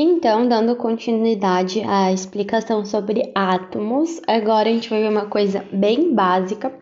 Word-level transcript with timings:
Então, 0.00 0.46
dando 0.46 0.76
continuidade 0.76 1.80
à 1.80 2.12
explicação 2.12 2.84
sobre 2.84 3.32
átomos, 3.34 4.20
agora 4.28 4.68
a 4.68 4.72
gente 4.72 4.88
vai 4.88 5.00
ver 5.02 5.08
uma 5.08 5.26
coisa 5.26 5.64
bem 5.72 6.14
básica, 6.14 6.72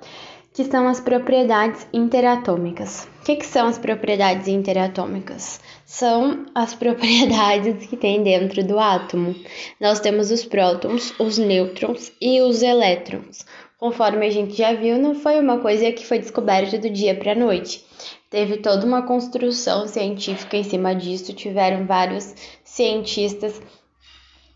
que 0.53 0.63
são 0.65 0.87
as 0.87 1.01
propriedades 1.01 1.89
interatômicas. 1.95 3.09
O 3.23 3.25
que, 3.25 3.37
que 3.37 3.47
são 3.47 3.69
as 3.69 3.79
propriedades 3.79 4.49
interatômicas? 4.49 5.63
São 5.87 6.45
as 6.55 6.75
propriedades 6.75 7.87
que 7.87 7.97
tem 7.97 8.23
dentro 8.23 8.63
do 8.63 8.79
átomo. 8.79 9.35
Nós 9.81 9.99
temos 9.99 10.31
os 10.31 10.45
prótons, 10.45 11.19
os 11.19 11.39
nêutrons 11.39 12.13
e 12.21 12.43
os 12.43 12.61
elétrons. 12.61 13.47
Conforme 13.79 14.27
a 14.27 14.31
gente 14.31 14.55
já 14.55 14.75
viu, 14.75 14.99
não 14.99 15.15
foi 15.15 15.41
uma 15.41 15.61
coisa 15.61 15.91
que 15.91 16.05
foi 16.05 16.19
descoberta 16.19 16.77
do 16.77 16.91
dia 16.91 17.15
para 17.15 17.33
a 17.33 17.35
noite. 17.35 17.83
Teve 18.29 18.57
toda 18.57 18.85
uma 18.85 19.03
construção 19.03 19.87
científica 19.87 20.57
em 20.57 20.65
cima 20.65 20.95
disso, 20.95 21.33
tiveram 21.33 21.87
vários 21.87 22.35
cientistas 22.65 23.61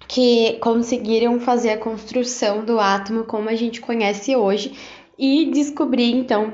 que 0.08 0.54
conseguiram 0.60 1.38
fazer 1.38 1.70
a 1.70 1.78
construção 1.78 2.64
do 2.64 2.80
átomo 2.80 3.24
como 3.24 3.48
a 3.48 3.54
gente 3.54 3.80
conhece 3.80 4.34
hoje 4.34 4.76
e 5.16 5.46
descobrir 5.52 6.10
então 6.10 6.52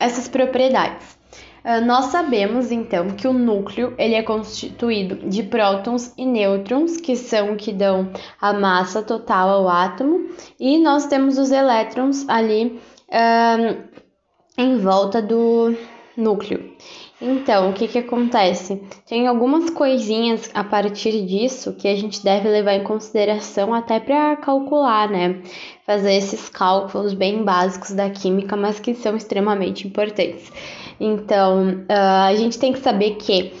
essas 0.00 0.26
propriedades. 0.26 1.16
Uh, 1.64 1.84
nós 1.84 2.06
sabemos 2.06 2.72
então 2.72 3.10
que 3.10 3.28
o 3.28 3.32
núcleo 3.32 3.94
ele 3.96 4.14
é 4.14 4.22
constituído 4.22 5.28
de 5.28 5.44
prótons 5.44 6.12
e 6.16 6.26
nêutrons, 6.26 6.96
que 6.96 7.14
são 7.14 7.56
que 7.56 7.72
dão 7.72 8.10
a 8.40 8.52
massa 8.52 9.00
total 9.00 9.48
ao 9.50 9.68
átomo, 9.68 10.28
e 10.58 10.78
nós 10.78 11.06
temos 11.06 11.38
os 11.38 11.52
elétrons 11.52 12.28
ali 12.28 12.80
uh, 13.10 13.76
em 14.56 14.78
volta 14.78 15.22
do, 15.22 15.76
núcleo. 16.18 16.72
Então, 17.20 17.70
o 17.70 17.72
que, 17.72 17.88
que 17.88 17.98
acontece? 17.98 18.80
Tem 19.06 19.26
algumas 19.26 19.70
coisinhas 19.70 20.50
a 20.54 20.62
partir 20.62 21.24
disso 21.26 21.74
que 21.74 21.88
a 21.88 21.96
gente 21.96 22.22
deve 22.22 22.48
levar 22.48 22.74
em 22.74 22.84
consideração 22.84 23.72
até 23.72 23.98
para 23.98 24.36
calcular, 24.36 25.08
né? 25.08 25.42
Fazer 25.86 26.14
esses 26.14 26.48
cálculos 26.48 27.14
bem 27.14 27.42
básicos 27.42 27.92
da 27.92 28.10
química, 28.10 28.56
mas 28.56 28.78
que 28.78 28.94
são 28.94 29.16
extremamente 29.16 29.86
importantes. 29.86 30.52
Então, 31.00 31.84
uh, 31.88 32.26
a 32.26 32.34
gente 32.36 32.58
tem 32.58 32.72
que 32.72 32.80
saber 32.80 33.16
que 33.16 33.52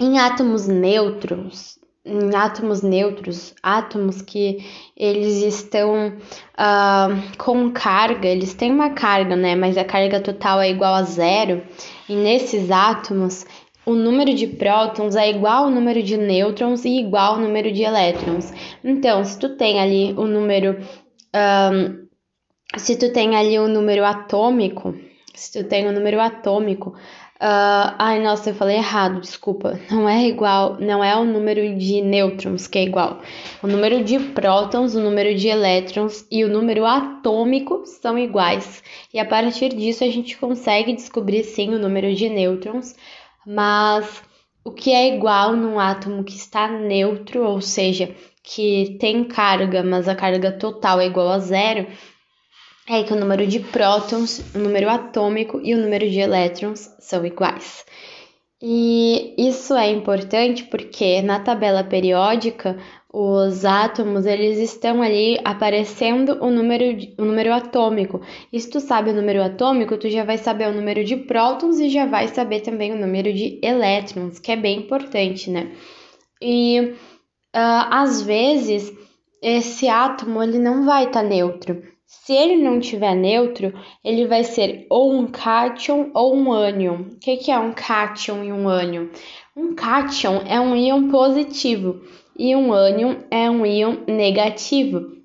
em 0.00 0.18
átomos 0.18 0.66
neutros, 0.66 1.78
em 2.08 2.34
átomos 2.34 2.82
neutros, 2.82 3.54
átomos 3.62 4.22
que 4.22 4.64
eles 4.96 5.42
estão 5.42 6.08
uh, 6.08 7.36
com 7.36 7.70
carga, 7.70 8.26
eles 8.26 8.54
têm 8.54 8.72
uma 8.72 8.90
carga, 8.90 9.36
né? 9.36 9.54
Mas 9.54 9.76
a 9.76 9.84
carga 9.84 10.20
total 10.20 10.60
é 10.60 10.70
igual 10.70 10.94
a 10.94 11.02
zero. 11.02 11.62
E 12.08 12.14
nesses 12.14 12.70
átomos, 12.70 13.44
o 13.84 13.94
número 13.94 14.34
de 14.34 14.46
prótons 14.46 15.16
é 15.16 15.30
igual 15.30 15.64
ao 15.64 15.70
número 15.70 16.02
de 16.02 16.16
nêutrons 16.16 16.84
e 16.84 17.00
igual 17.00 17.34
ao 17.34 17.40
número 17.40 17.72
de 17.72 17.82
elétrons. 17.82 18.52
Então, 18.82 19.24
se 19.24 19.38
tu 19.38 19.56
tem 19.56 19.80
ali 19.80 20.12
o 20.16 20.26
número, 20.26 20.78
um, 21.34 22.06
se 22.76 22.96
tu 22.96 23.12
tem 23.12 23.36
ali 23.36 23.58
o 23.58 23.68
número 23.68 24.04
atômico, 24.04 24.94
se 25.34 25.52
tu 25.52 25.68
tem 25.68 25.86
o 25.86 25.92
número 25.92 26.20
atômico, 26.20 26.94
Uh, 27.40 27.94
ai, 28.00 28.20
nossa, 28.20 28.50
eu 28.50 28.54
falei 28.54 28.78
errado, 28.78 29.20
desculpa. 29.20 29.78
Não 29.88 30.08
é 30.08 30.26
igual, 30.26 30.76
não 30.80 31.04
é 31.04 31.14
o 31.16 31.24
número 31.24 31.78
de 31.78 32.00
nêutrons 32.02 32.66
que 32.66 32.78
é 32.78 32.82
igual. 32.82 33.22
O 33.62 33.68
número 33.68 34.02
de 34.02 34.18
prótons, 34.18 34.96
o 34.96 35.00
número 35.00 35.32
de 35.36 35.46
elétrons 35.46 36.26
e 36.32 36.44
o 36.44 36.48
número 36.48 36.84
atômico 36.84 37.84
são 37.86 38.18
iguais. 38.18 38.82
E 39.14 39.20
a 39.20 39.24
partir 39.24 39.68
disso 39.68 40.02
a 40.02 40.08
gente 40.08 40.36
consegue 40.36 40.92
descobrir 40.92 41.44
sim 41.44 41.72
o 41.72 41.78
número 41.78 42.12
de 42.12 42.28
nêutrons, 42.28 42.96
mas 43.46 44.20
o 44.64 44.72
que 44.72 44.90
é 44.90 45.14
igual 45.14 45.54
num 45.54 45.78
átomo 45.78 46.24
que 46.24 46.34
está 46.34 46.66
neutro, 46.66 47.44
ou 47.44 47.60
seja, 47.60 48.12
que 48.42 48.96
tem 48.98 49.22
carga, 49.22 49.84
mas 49.84 50.08
a 50.08 50.14
carga 50.16 50.50
total 50.50 51.00
é 51.00 51.06
igual 51.06 51.28
a 51.28 51.38
zero, 51.38 51.86
é 52.88 53.02
que 53.02 53.12
o 53.12 53.16
número 53.16 53.46
de 53.46 53.60
prótons, 53.60 54.38
o 54.54 54.58
número 54.58 54.88
atômico 54.88 55.60
e 55.62 55.74
o 55.74 55.78
número 55.78 56.08
de 56.08 56.20
elétrons 56.20 56.90
são 56.98 57.24
iguais. 57.24 57.84
E 58.60 59.34
isso 59.38 59.74
é 59.74 59.90
importante 59.90 60.64
porque 60.64 61.22
na 61.22 61.38
tabela 61.38 61.84
periódica 61.84 62.76
os 63.12 63.64
átomos 63.64 64.26
eles 64.26 64.58
estão 64.58 65.00
ali 65.00 65.38
aparecendo 65.44 66.38
o 66.42 66.50
número, 66.50 66.84
o 67.18 67.24
número 67.24 67.52
atômico. 67.52 68.20
E 68.52 68.58
se 68.58 68.68
tu 68.68 68.80
sabe 68.80 69.10
o 69.10 69.14
número 69.14 69.42
atômico, 69.42 69.96
tu 69.96 70.08
já 70.10 70.24
vai 70.24 70.38
saber 70.38 70.68
o 70.68 70.74
número 70.74 71.04
de 71.04 71.16
prótons 71.16 71.78
e 71.78 71.88
já 71.88 72.06
vai 72.06 72.28
saber 72.28 72.60
também 72.60 72.92
o 72.92 72.98
número 72.98 73.32
de 73.32 73.60
elétrons, 73.62 74.38
que 74.38 74.50
é 74.50 74.56
bem 74.56 74.80
importante, 74.80 75.50
né? 75.50 75.70
E 76.42 76.80
uh, 77.54 77.86
às 77.90 78.22
vezes 78.22 78.92
esse 79.40 79.88
átomo 79.88 80.42
ele 80.42 80.58
não 80.58 80.84
vai 80.84 81.04
estar 81.04 81.22
tá 81.22 81.28
neutro. 81.28 81.82
Se 82.10 82.32
ele 82.32 82.56
não 82.56 82.80
tiver 82.80 83.14
neutro, 83.14 83.70
ele 84.02 84.26
vai 84.26 84.42
ser 84.42 84.86
ou 84.88 85.12
um 85.12 85.26
cátion 85.26 86.10
ou 86.14 86.34
um 86.34 86.50
ânion. 86.50 87.02
O 87.02 87.18
que, 87.18 87.50
é 87.50 87.58
um 87.58 87.74
cátion 87.74 88.42
e 88.42 88.50
um 88.50 88.66
ânion? 88.66 89.08
Um 89.54 89.74
cátion 89.74 90.40
é 90.46 90.58
um 90.58 90.74
íon 90.74 91.10
positivo 91.10 92.00
e 92.34 92.56
um 92.56 92.72
ânion 92.72 93.16
é 93.30 93.50
um 93.50 93.66
íon 93.66 94.04
negativo. 94.06 95.18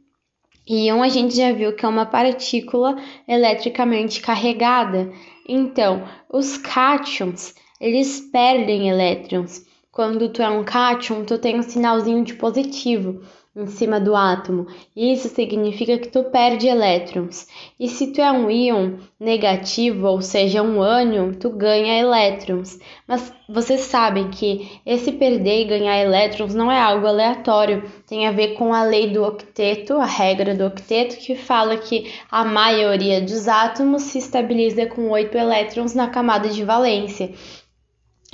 Íon 0.68 1.02
a 1.02 1.08
gente 1.08 1.38
já 1.38 1.54
viu 1.54 1.74
que 1.74 1.86
é 1.86 1.88
uma 1.88 2.06
partícula 2.06 2.98
eletricamente 3.26 4.20
carregada. 4.20 5.10
Então, 5.48 6.04
os 6.30 6.58
cátions, 6.58 7.56
eles 7.80 8.20
perdem 8.30 8.90
elétrons. 8.90 9.66
Quando 9.90 10.28
tu 10.28 10.42
é 10.42 10.50
um 10.50 10.66
cátion, 10.66 11.24
tu 11.24 11.38
tem 11.38 11.58
um 11.58 11.64
sinalzinho 11.64 12.26
de 12.26 12.34
positivo 12.34 13.22
em 13.56 13.68
cima 13.68 14.00
do 14.00 14.16
átomo. 14.16 14.66
Isso 14.96 15.30
significa 15.30 16.00
que 16.00 16.08
tu 16.08 16.24
perde 16.24 16.68
elétrons. 16.68 17.48
E 17.80 17.88
se 17.88 18.08
tu 18.08 18.20
é 18.20 18.32
um 18.32 18.50
íon 18.50 18.96
negativo, 19.20 20.08
ou 20.08 20.22
seja, 20.22 20.64
um 20.64 20.82
ânion, 20.82 21.34
tu 21.34 21.52
ganha 21.52 22.00
elétrons. 22.00 22.80
Mas 23.08 23.32
vocês 23.48 23.82
sabem 23.82 24.30
que 24.32 24.80
esse 24.84 25.12
perder 25.12 25.62
e 25.62 25.66
ganhar 25.66 26.00
elétrons 26.00 26.56
não 26.56 26.72
é 26.72 26.82
algo 26.82 27.06
aleatório. 27.06 27.84
Tem 28.08 28.26
a 28.26 28.32
ver 28.32 28.56
com 28.56 28.74
a 28.74 28.84
lei 28.84 29.12
do 29.12 29.24
octeto, 29.24 29.98
a 29.98 30.06
regra 30.06 30.56
do 30.56 30.66
octeto, 30.66 31.18
que 31.18 31.36
fala 31.36 31.78
que 31.78 32.12
a 32.32 32.44
maioria 32.44 33.22
dos 33.22 33.48
átomos 33.48 34.02
se 34.04 34.18
estabiliza 34.18 34.88
com 34.88 35.12
oito 35.12 35.38
elétrons 35.38 35.94
na 35.94 36.08
camada 36.08 36.50
de 36.50 36.64
valência. 36.64 37.32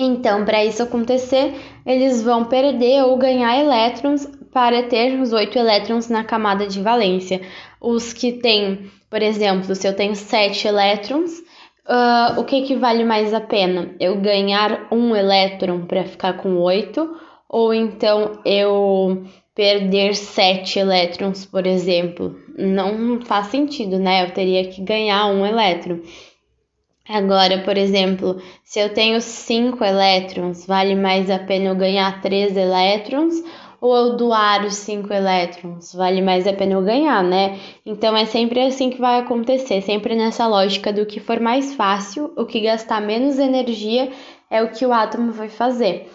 Então, 0.02 0.46
para 0.46 0.64
isso 0.64 0.82
acontecer, 0.82 1.54
eles 1.86 2.22
vão 2.22 2.46
perder 2.46 3.04
ou 3.04 3.18
ganhar 3.18 3.60
elétrons 3.60 4.26
para 4.52 4.84
ter 4.84 5.20
os 5.20 5.32
oito 5.32 5.58
elétrons 5.58 6.10
na 6.10 6.24
camada 6.24 6.68
de 6.68 6.82
valência. 6.82 7.42
Os 7.80 8.14
que 8.14 8.34
têm, 8.34 8.90
por 9.10 9.22
exemplo, 9.22 9.76
se 9.76 9.88
eu 9.88 9.96
tenho 9.96 10.16
sete 10.16 10.68
elétrons, 10.68 11.40
uh, 11.88 12.40
o 12.40 12.44
que, 12.44 12.64
que 12.64 12.76
vale 12.76 13.04
mais 13.04 13.34
a 13.34 13.42
pena? 13.42 13.96
Eu 14.00 14.20
ganhar 14.20 14.88
um 14.92 15.16
elétron 15.16 15.86
para 15.86 16.04
ficar 16.04 16.34
com 16.34 16.56
oito, 16.58 17.16
ou 17.48 17.74
então 17.74 18.40
eu 18.46 19.24
perder 19.56 20.16
sete 20.16 20.80
elétrons, 20.80 21.46
por 21.46 21.66
exemplo? 21.68 22.36
Não 22.58 23.22
faz 23.22 23.48
sentido, 23.48 24.00
né? 24.00 24.26
Eu 24.26 24.32
teria 24.32 24.68
que 24.68 24.82
ganhar 24.82 25.28
um 25.28 25.46
elétron. 25.46 26.00
Agora, 27.10 27.64
por 27.64 27.76
exemplo, 27.76 28.40
se 28.64 28.80
eu 28.80 28.94
tenho 28.94 29.20
5 29.20 29.84
elétrons, 29.84 30.68
vale 30.68 30.94
mais 30.94 31.28
a 31.32 31.40
pena 31.40 31.70
eu 31.70 31.76
ganhar 31.76 32.22
3 32.22 32.56
elétrons 32.56 33.34
ou 33.82 33.96
eu 33.96 34.16
doar 34.16 34.66
os 34.66 34.76
5 34.76 35.12
elétrons? 35.14 35.94
Vale 35.94 36.22
mais 36.22 36.48
a 36.48 36.54
pena 36.54 36.74
eu 36.74 36.82
ganhar, 36.82 37.24
né? 37.24 37.60
Então 37.86 38.16
é 38.16 38.26
sempre 38.26 38.62
assim 38.62 38.90
que 38.90 39.00
vai 39.00 39.20
acontecer, 39.20 39.82
sempre 39.82 40.16
nessa 40.16 40.48
lógica 40.48 40.92
do 40.92 41.06
que 41.06 41.20
for 41.20 41.40
mais 41.40 41.74
fácil, 41.76 42.32
o 42.36 42.46
que 42.46 42.60
gastar 42.62 43.02
menos 43.02 43.40
energia 43.40 44.12
é 44.50 44.64
o 44.64 44.72
que 44.72 44.86
o 44.86 44.94
átomo 44.94 45.32
vai 45.32 45.50
fazer. 45.50 46.10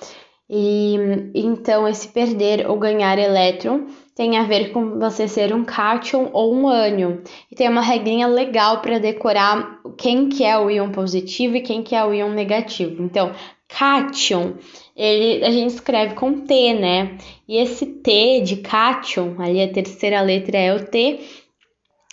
E 0.48 0.96
então 1.34 1.88
esse 1.88 2.08
perder 2.08 2.68
ou 2.68 2.78
ganhar 2.78 3.18
elétron 3.18 3.86
tem 4.14 4.36
a 4.36 4.44
ver 4.44 4.70
com 4.70 4.98
você 4.98 5.26
ser 5.26 5.52
um 5.52 5.64
cátion 5.64 6.30
ou 6.32 6.54
um 6.54 6.68
ânion. 6.68 7.16
E 7.50 7.56
tem 7.56 7.68
uma 7.68 7.80
regrinha 7.80 8.28
legal 8.28 8.80
para 8.80 9.00
decorar 9.00 9.80
quem 9.96 10.28
que 10.28 10.44
é 10.44 10.56
o 10.56 10.70
íon 10.70 10.92
positivo 10.92 11.56
e 11.56 11.60
quem 11.60 11.82
que 11.82 11.96
é 11.96 12.04
o 12.04 12.14
íon 12.14 12.30
negativo. 12.30 13.02
Então, 13.02 13.32
cátion, 13.68 14.54
ele 14.96 15.44
a 15.44 15.50
gente 15.50 15.70
escreve 15.70 16.14
com 16.14 16.40
T, 16.40 16.74
né? 16.74 17.18
E 17.48 17.56
esse 17.56 17.86
T 17.86 18.40
de 18.40 18.56
cátion, 18.56 19.34
ali 19.38 19.62
a 19.62 19.72
terceira 19.72 20.20
letra 20.22 20.58
é 20.58 20.74
o 20.74 20.84
T. 20.84 21.20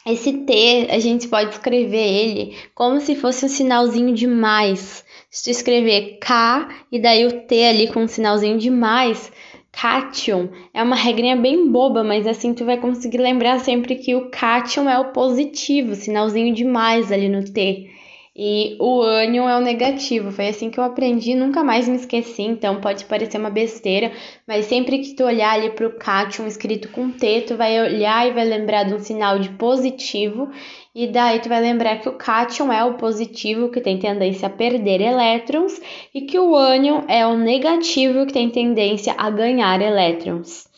Esse 0.06 0.34
T, 0.34 0.88
a 0.90 0.98
gente 0.98 1.28
pode 1.28 1.52
escrever 1.52 1.98
ele 1.98 2.56
como 2.74 3.00
se 3.00 3.16
fosse 3.16 3.46
um 3.46 3.50
sinalzinho 3.50 4.14
de 4.16 4.26
mais. 4.26 5.06
Se 5.30 5.44
tu 5.44 5.50
escrever 5.52 6.18
K 6.20 6.68
e 6.92 7.00
daí 7.00 7.26
o 7.26 7.42
T 7.42 7.64
ali 7.64 7.88
com 7.88 8.04
um 8.04 8.08
sinalzinho 8.08 8.58
de 8.58 8.72
mais, 8.72 9.32
Cation 9.72 10.50
é 10.74 10.84
uma 10.84 10.96
regrinha 10.96 11.36
bem 11.36 11.72
boba, 11.72 12.04
mas 12.04 12.28
assim 12.28 12.54
tu 12.54 12.66
vai 12.66 12.78
conseguir 12.78 13.20
lembrar 13.20 13.60
sempre 13.60 13.96
que 13.96 14.14
o 14.14 14.30
cation 14.30 14.88
é 14.90 15.00
o 15.00 15.14
positivo, 15.14 15.96
sinalzinho 15.96 16.54
de 16.54 16.66
mais 16.66 17.12
ali 17.12 17.30
no 17.30 17.44
T. 17.46 17.90
e 18.36 18.78
o 18.80 19.02
ânion 19.02 19.50
é 19.50 19.58
o 19.58 19.62
negativo. 19.62 20.32
Foi 20.32 20.48
assim 20.48 20.70
que 20.70 20.80
eu 20.80 20.84
aprendi, 20.84 21.36
nunca 21.36 21.64
mais 21.64 21.88
me 21.88 21.98
esqueci, 21.98 22.44
então 22.44 22.80
pode 22.80 23.06
parecer 23.06 23.38
uma 23.38 23.50
besteira, 23.50 24.12
mas 24.48 24.66
sempre 24.66 25.00
que 25.00 25.16
tu 25.16 25.24
olhar 25.26 25.54
ali 25.54 25.72
pro 25.72 25.98
cátion 25.98 26.48
escrito 26.48 26.90
com 26.90 27.12
T, 27.12 27.42
tu 27.42 27.58
vai 27.58 27.80
olhar 27.82 28.28
e 28.28 28.32
vai 28.32 28.46
lembrar 28.46 28.84
de 28.84 28.94
um 28.94 29.00
sinal 29.00 29.38
de 29.38 29.50
positivo, 29.50 30.50
e 30.96 31.08
daí 31.08 31.40
tu 31.40 31.50
vai 31.50 31.62
lembrar 31.62 32.00
que 32.00 32.10
o 32.10 32.18
cátion 32.18 32.72
é 32.72 32.84
o 32.84 32.96
positivo 32.96 33.70
que 33.70 33.82
tem 33.82 34.00
tendência 34.00 34.48
a 34.48 34.52
perder 34.52 35.02
elétrons 35.02 35.80
e 36.14 36.22
que 36.22 36.40
o 36.40 36.56
ânion 36.56 37.04
é 37.08 37.26
o 37.28 37.38
negativo 37.38 38.26
que 38.26 38.34
tem 38.34 38.50
tendência 38.50 39.14
a 39.18 39.30
ganhar 39.30 39.82
elétrons. 39.82 40.70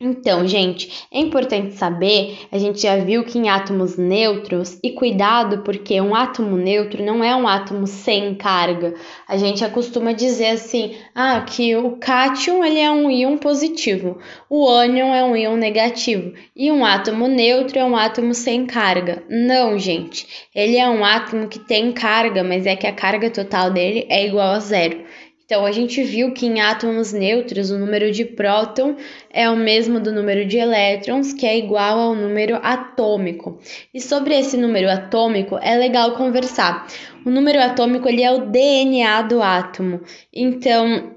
Então, 0.00 0.46
gente, 0.46 1.08
é 1.10 1.18
importante 1.18 1.74
saber, 1.74 2.46
a 2.52 2.58
gente 2.58 2.80
já 2.80 2.96
viu 2.98 3.24
que 3.24 3.36
em 3.36 3.48
átomos 3.48 3.96
neutros, 3.96 4.78
e 4.80 4.92
cuidado 4.92 5.64
porque 5.64 6.00
um 6.00 6.14
átomo 6.14 6.56
neutro 6.56 7.04
não 7.04 7.24
é 7.24 7.34
um 7.34 7.48
átomo 7.48 7.84
sem 7.84 8.32
carga. 8.36 8.94
A 9.26 9.36
gente 9.36 9.64
acostuma 9.64 10.12
dizer 10.12 10.50
assim, 10.50 10.94
ah, 11.12 11.40
que 11.40 11.74
o 11.74 11.96
cátion 11.96 12.64
ele 12.64 12.78
é 12.78 12.88
um 12.88 13.10
íon 13.10 13.38
positivo, 13.38 14.18
o 14.48 14.68
ânion 14.68 15.12
é 15.12 15.24
um 15.24 15.36
íon 15.36 15.56
negativo, 15.56 16.32
e 16.54 16.70
um 16.70 16.84
átomo 16.84 17.26
neutro 17.26 17.80
é 17.80 17.84
um 17.84 17.96
átomo 17.96 18.34
sem 18.34 18.66
carga. 18.66 19.24
Não, 19.28 19.76
gente, 19.76 20.28
ele 20.54 20.76
é 20.76 20.88
um 20.88 21.04
átomo 21.04 21.48
que 21.48 21.58
tem 21.58 21.90
carga, 21.90 22.44
mas 22.44 22.66
é 22.66 22.76
que 22.76 22.86
a 22.86 22.92
carga 22.92 23.30
total 23.30 23.72
dele 23.72 24.06
é 24.08 24.24
igual 24.24 24.52
a 24.52 24.60
zero. 24.60 25.02
Então, 25.48 25.64
a 25.64 25.72
gente 25.72 26.02
viu 26.02 26.34
que 26.34 26.44
em 26.44 26.60
átomos 26.60 27.10
neutros 27.10 27.70
o 27.70 27.78
número 27.78 28.12
de 28.12 28.22
próton 28.22 28.96
é 29.32 29.48
o 29.48 29.56
mesmo 29.56 29.98
do 29.98 30.12
número 30.12 30.44
de 30.44 30.58
elétrons, 30.58 31.32
que 31.32 31.46
é 31.46 31.56
igual 31.56 31.98
ao 31.98 32.14
número 32.14 32.56
atômico. 32.62 33.58
E 33.94 33.98
sobre 33.98 34.38
esse 34.38 34.58
número 34.58 34.90
atômico 34.90 35.58
é 35.62 35.74
legal 35.74 36.12
conversar. 36.12 36.86
O 37.24 37.30
número 37.30 37.62
atômico 37.62 38.06
ele 38.06 38.22
é 38.22 38.30
o 38.30 38.44
DNA 38.44 39.22
do 39.22 39.40
átomo. 39.42 40.02
Então, 40.30 41.16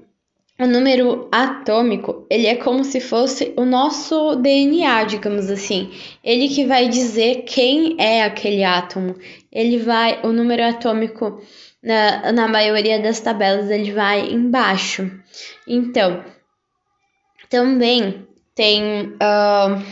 o 0.58 0.66
número 0.66 1.28
atômico, 1.30 2.26
ele 2.30 2.46
é 2.46 2.54
como 2.54 2.84
se 2.84 3.00
fosse 3.00 3.52
o 3.54 3.66
nosso 3.66 4.36
DNA, 4.36 5.04
digamos 5.04 5.50
assim. 5.50 5.90
Ele 6.24 6.48
que 6.48 6.64
vai 6.64 6.88
dizer 6.88 7.42
quem 7.42 7.96
é 7.98 8.22
aquele 8.22 8.64
átomo. 8.64 9.14
Ele 9.52 9.76
vai, 9.76 10.20
o 10.22 10.32
número 10.32 10.64
atômico 10.64 11.38
na, 11.82 12.32
na 12.32 12.48
maioria 12.48 13.00
das 13.02 13.20
tabelas 13.20 13.70
ele 13.70 13.92
vai 13.92 14.30
embaixo. 14.30 15.10
Então, 15.66 16.24
também 17.48 18.26
tem. 18.54 19.08
Uh, 19.14 19.82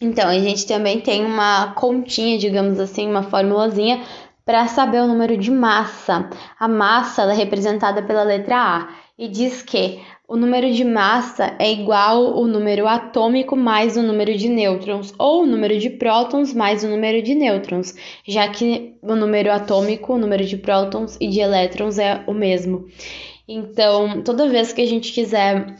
então, 0.00 0.28
a 0.28 0.38
gente 0.38 0.66
também 0.66 1.00
tem 1.00 1.24
uma 1.24 1.72
continha, 1.74 2.38
digamos 2.38 2.80
assim, 2.80 3.08
uma 3.08 3.22
formulazinha 3.22 4.02
para 4.44 4.66
saber 4.66 5.00
o 5.00 5.06
número 5.06 5.36
de 5.36 5.50
massa. 5.50 6.28
A 6.58 6.66
massa 6.66 7.22
é 7.22 7.34
representada 7.34 8.02
pela 8.02 8.22
letra 8.22 8.56
A 8.56 8.88
e 9.22 9.28
diz 9.28 9.62
que 9.62 10.00
o 10.26 10.36
número 10.36 10.72
de 10.72 10.84
massa 10.84 11.54
é 11.56 11.70
igual 11.70 12.36
ao 12.36 12.44
número 12.44 12.88
atômico 12.88 13.54
mais 13.54 13.96
o 13.96 14.02
número 14.02 14.36
de 14.36 14.48
nêutrons, 14.48 15.14
ou 15.16 15.44
o 15.44 15.46
número 15.46 15.78
de 15.78 15.90
prótons 15.90 16.52
mais 16.52 16.82
o 16.82 16.88
número 16.88 17.22
de 17.22 17.32
nêutrons, 17.32 17.94
já 18.26 18.48
que 18.48 18.96
o 19.00 19.14
número 19.14 19.52
atômico, 19.52 20.14
o 20.14 20.18
número 20.18 20.44
de 20.44 20.56
prótons 20.56 21.16
e 21.20 21.28
de 21.28 21.38
elétrons 21.38 22.00
é 22.00 22.24
o 22.26 22.34
mesmo. 22.34 22.88
Então, 23.46 24.22
toda 24.22 24.48
vez 24.48 24.72
que 24.72 24.82
a 24.82 24.86
gente 24.86 25.12
quiser, 25.12 25.72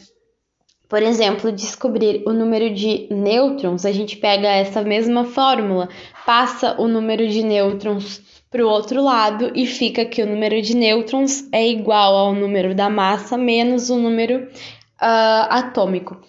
por 0.92 1.02
exemplo, 1.02 1.50
descobrir 1.50 2.22
o 2.26 2.34
número 2.34 2.68
de 2.68 3.08
nêutrons, 3.10 3.86
a 3.86 3.92
gente 3.92 4.14
pega 4.18 4.46
essa 4.46 4.82
mesma 4.82 5.24
fórmula, 5.24 5.88
passa 6.26 6.78
o 6.78 6.86
número 6.86 7.26
de 7.26 7.42
nêutrons 7.42 8.20
para 8.50 8.62
o 8.62 8.68
outro 8.68 9.02
lado 9.02 9.52
e 9.54 9.66
fica 9.66 10.04
que 10.04 10.22
o 10.22 10.26
número 10.26 10.60
de 10.60 10.76
nêutrons 10.76 11.48
é 11.50 11.66
igual 11.66 12.14
ao 12.14 12.34
número 12.34 12.74
da 12.74 12.90
massa 12.90 13.38
menos 13.38 13.88
o 13.88 13.96
número 13.96 14.42
uh, 14.42 15.48
atômico. 15.48 16.20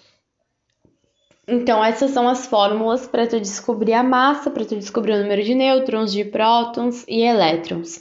Então, 1.46 1.84
essas 1.84 2.12
são 2.12 2.26
as 2.26 2.46
fórmulas 2.46 3.06
para 3.06 3.26
tu 3.26 3.38
descobrir 3.38 3.92
a 3.92 4.02
massa, 4.02 4.50
para 4.50 4.64
tu 4.64 4.76
descobrir 4.76 5.12
o 5.12 5.20
número 5.20 5.42
de 5.42 5.54
nêutrons, 5.54 6.10
de 6.10 6.24
prótons 6.24 7.04
e 7.06 7.20
elétrons. 7.20 8.00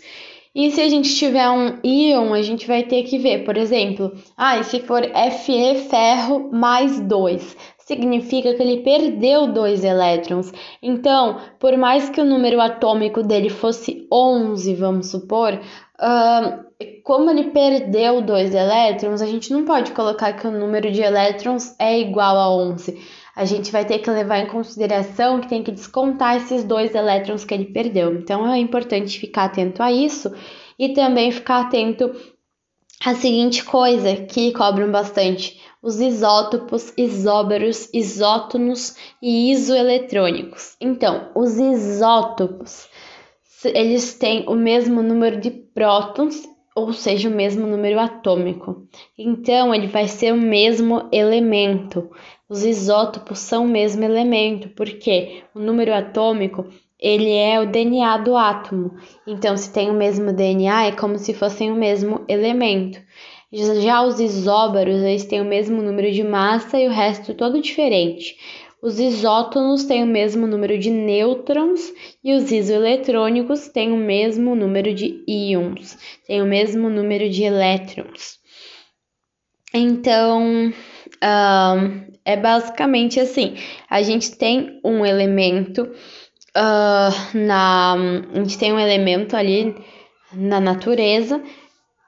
E 0.56 0.70
se 0.70 0.82
a 0.82 0.88
gente 0.88 1.16
tiver 1.16 1.50
um 1.50 1.80
íon, 1.84 2.32
a 2.34 2.42
gente 2.44 2.68
vai 2.68 2.84
ter 2.84 3.04
que 3.04 3.18
ver, 3.18 3.44
por 3.44 3.58
exemplo, 3.58 4.12
ah, 4.38 4.62
se 4.62 4.80
for 4.82 5.02
Fe 5.04 5.76
ferro 5.90 6.52
mais 6.52 7.00
2, 7.00 7.58
significa 7.80 8.54
que 8.54 8.62
ele 8.62 8.84
perdeu 8.84 9.48
dois 9.48 9.84
elétrons. 9.84 10.54
Então, 10.82 11.40
por 11.60 11.76
mais 11.78 12.10
que 12.10 12.22
o 12.22 12.26
número 12.26 12.62
atômico 12.62 13.24
dele 13.24 13.50
fosse 13.50 14.08
11, 14.12 14.76
vamos 14.76 15.10
supor, 15.10 15.54
uh, 15.54 16.64
como 17.04 17.30
ele 17.30 17.52
perdeu 17.52 18.22
dois 18.22 18.54
elétrons, 18.54 19.22
a 19.22 19.26
gente 19.26 19.52
não 19.52 19.66
pode 19.66 19.92
colocar 19.92 20.34
que 20.34 20.48
o 20.48 20.52
número 20.52 20.92
de 20.92 21.02
elétrons 21.02 21.76
é 21.80 22.00
igual 22.00 22.38
a 22.38 22.50
11. 22.56 22.98
A 23.36 23.46
gente 23.46 23.72
vai 23.72 23.84
ter 23.84 24.00
que 24.00 24.10
levar 24.10 24.40
em 24.40 24.48
consideração 24.48 25.42
que 25.42 25.50
tem 25.50 25.64
que 25.64 25.72
descontar 25.72 26.38
esses 26.38 26.64
dois 26.64 26.94
elétrons 26.94 27.44
que 27.44 27.54
ele 27.54 27.66
perdeu. 27.66 28.14
Então, 28.16 28.52
é 28.52 28.60
importante 28.60 29.20
ficar 29.20 29.46
atento 29.46 29.82
a 29.82 29.92
isso 29.92 30.32
e 30.78 30.94
também 30.94 31.32
ficar 31.32 31.62
atento 31.62 32.12
à 33.04 33.16
seguinte 33.16 33.64
coisa 33.64 34.16
que 34.16 34.52
cobram 34.54 34.92
bastante 34.92 35.60
os 35.84 36.00
isótopos, 36.00 36.94
isóbaros, 36.98 37.90
isótonos 37.94 38.96
e 39.22 39.52
isoeletrônicos. 39.52 40.78
Então, 40.80 41.30
os 41.36 41.58
isótopos, 41.58 42.88
eles 43.66 44.14
têm 44.14 44.46
o 44.48 44.56
mesmo 44.56 45.04
número 45.04 45.42
de 45.42 45.52
prótons, 45.52 46.48
ou 46.74 46.94
seja, 46.94 47.28
o 47.28 47.34
mesmo 47.34 47.68
número 47.68 48.00
atômico. 48.00 48.88
Então, 49.18 49.76
ele 49.76 49.88
vai 49.88 50.08
ser 50.08 50.34
o 50.34 50.38
mesmo 50.38 51.10
elemento. 51.12 52.10
Os 52.54 52.64
isótopos 52.64 53.40
são 53.40 53.66
o 53.66 53.68
mesmo 53.68 54.04
elemento, 54.04 54.70
porque 54.76 55.42
o 55.56 55.60
número 55.60 55.92
atômico 55.92 56.68
ele 57.00 57.32
é 57.32 57.60
o 57.60 57.66
DNA 57.66 58.18
do 58.18 58.38
átomo. 58.38 58.96
Então, 59.26 59.58
se 59.58 59.74
tem 59.74 59.90
o 59.90 59.96
mesmo 59.96 60.32
DNA, 60.32 60.86
é 60.86 60.92
como 60.92 61.18
se 61.18 61.34
fossem 61.34 61.72
o 61.72 61.76
mesmo 61.76 62.24
elemento. 62.28 63.02
Já 63.52 64.04
os 64.04 64.20
isóbaros, 64.20 65.02
eles 65.02 65.26
têm 65.26 65.42
o 65.42 65.46
mesmo 65.46 65.82
número 65.82 66.12
de 66.12 66.24
massa 66.24 66.80
e 66.80 66.88
o 66.88 66.92
resto 66.92 67.34
todo 67.34 67.60
diferente. 67.60 68.38
Os 68.84 69.00
isótonos 69.00 69.86
têm 69.86 70.04
o 70.04 70.08
mesmo 70.08 70.46
número 70.46 70.78
de 70.78 70.92
nêutrons 70.92 71.92
e 72.24 72.36
os 72.36 72.52
isoeletrônicos 72.52 73.68
têm 73.70 73.92
o 73.92 73.98
mesmo 73.98 74.56
número 74.56 74.94
de 74.94 75.24
íons, 75.28 75.98
têm 76.28 76.40
o 76.44 76.46
mesmo 76.46 76.88
número 76.88 77.28
de 77.32 77.46
elétrons. 77.46 78.38
Então, 79.74 80.72
é 82.26 82.38
basicamente 82.38 83.20
assim: 83.20 83.56
a 83.90 84.02
gente 84.02 84.36
tem 84.38 84.80
um 84.84 85.06
elemento 85.06 85.84
uh, 85.84 87.38
na, 87.38 87.94
a 88.34 88.40
gente 88.40 88.58
tem 88.58 88.74
um 88.74 88.80
elemento 88.80 89.36
ali 89.36 89.76
na 90.34 90.60
natureza 90.60 91.42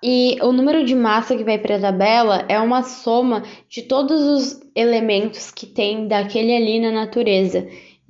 e 0.03 0.37
o 0.41 0.51
número 0.51 0.85
de 0.85 0.93
massa 0.93 1.35
que 1.35 1.43
vai 1.43 1.57
para 1.57 1.77
a 1.77 1.79
tabela 1.79 2.45
é 2.47 2.59
uma 2.59 2.83
soma 2.83 3.43
de 3.67 3.81
todos 3.81 4.21
os 4.21 4.61
elementos 4.75 5.49
que 5.49 5.65
tem 5.65 6.07
daquele 6.07 6.55
ali 6.55 6.79
na 6.79 6.91
natureza. 6.91 7.67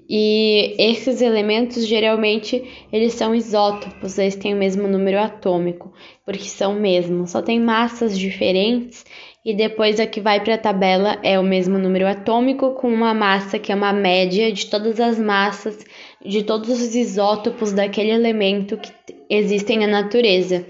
E 0.07 0.75
esses 0.77 1.19
elementos 1.19 1.87
geralmente 1.87 2.63
eles 2.93 3.13
são 3.13 3.33
isótopos, 3.33 4.19
eles 4.19 4.35
têm 4.35 4.53
o 4.53 4.57
mesmo 4.57 4.87
número 4.87 5.19
atômico, 5.19 5.91
porque 6.23 6.45
são 6.45 6.75
mesmo, 6.75 7.25
só 7.25 7.41
tem 7.41 7.59
massas 7.59 8.17
diferentes 8.17 9.03
e 9.43 9.53
depois 9.53 9.99
a 9.99 10.05
que 10.05 10.21
vai 10.21 10.43
para 10.43 10.55
a 10.55 10.59
tabela 10.59 11.19
é 11.23 11.39
o 11.39 11.43
mesmo 11.43 11.77
número 11.77 12.07
atômico 12.07 12.75
com 12.75 12.87
uma 12.87 13.13
massa 13.13 13.57
que 13.57 13.71
é 13.71 13.75
uma 13.75 13.93
média 13.93 14.51
de 14.51 14.67
todas 14.67 14.99
as 14.99 15.19
massas 15.19 15.83
de 16.23 16.43
todos 16.43 16.69
os 16.69 16.95
isótopos 16.95 17.71
daquele 17.71 18.09
elemento 18.09 18.77
que 18.77 18.91
existem 19.29 19.79
na 19.79 19.87
natureza. 19.87 20.65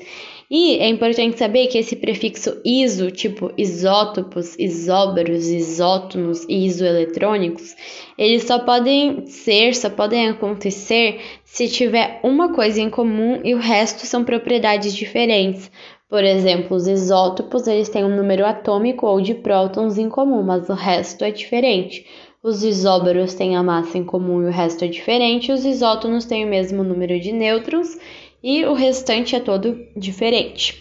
E 0.50 0.78
é 0.78 0.88
importante 0.88 1.40
saber 1.40 1.68
que 1.68 1.78
esse 1.80 1.96
prefixo 1.96 2.62
iso, 2.64 3.10
tipo 3.10 3.52
isótopos, 3.58 4.56
isóbaros, 4.60 5.48
isótonos 5.48 6.46
e 6.48 6.68
isoeletrônicos, 6.68 7.76
eles 8.16 8.44
só 8.44 8.60
podem 8.60 9.26
ser, 9.26 9.74
só 9.74 9.90
podem 9.90 10.30
acontecer 10.30 11.20
se 11.44 11.68
tiver 11.68 12.20
uma 12.24 12.54
coisa 12.54 12.80
em 12.80 12.92
comum 12.92 13.42
e 13.44 13.56
o 13.56 13.60
resto 13.60 14.06
são 14.06 14.24
propriedades 14.24 14.96
diferentes. 14.96 15.72
Por 16.08 16.24
exemplo, 16.24 16.78
os 16.78 16.88
isótopos 16.88 17.66
eles 17.66 17.90
têm 17.90 18.06
um 18.06 18.16
número 18.16 18.46
atômico 18.46 19.08
ou 19.08 19.20
de 19.20 19.34
prótons 19.34 19.98
em 19.98 20.08
comum, 20.08 20.44
mas 20.44 20.70
o 20.70 20.74
resto 20.74 21.26
é 21.26 21.32
diferente. 21.32 22.06
Os 22.44 22.64
isóbaros 22.64 23.34
têm 23.34 23.56
a 23.56 23.64
massa 23.64 23.98
em 23.98 24.04
comum 24.04 24.44
e 24.44 24.46
o 24.46 24.52
resto 24.52 24.86
é 24.86 24.88
diferente. 24.88 25.52
Os 25.52 25.66
isótonos 25.66 26.26
têm 26.26 26.46
o 26.46 26.48
mesmo 26.48 26.84
número 26.84 27.20
de 27.20 27.32
nêutrons 27.32 27.98
e 28.46 28.64
o 28.64 28.74
restante 28.74 29.36
é 29.36 29.40
todo 29.40 29.88
diferente. 29.98 30.80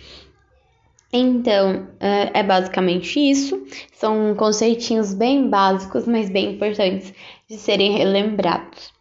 Então, 1.10 1.88
é, 1.98 2.40
é 2.40 2.42
basicamente 2.42 3.18
isso. 3.18 3.66
São 3.94 4.34
conceitinhos 4.34 5.14
bem 5.14 5.48
básicos, 5.48 6.06
mas 6.06 6.28
bem 6.28 6.56
importantes 6.56 7.14
de 7.48 7.56
serem 7.56 7.96
relembrados. 7.96 8.93